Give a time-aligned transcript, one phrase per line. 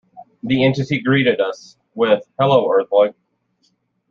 [0.41, 3.13] The entity greeted us with "hello earthling".